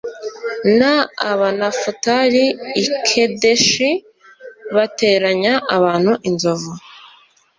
n 0.79 0.81
Abanafutali 1.31 2.45
i 2.81 2.85
Kedeshi 3.07 3.89
bateranya 4.75 5.53
abantu 5.77 6.11
inzovu 6.29 6.71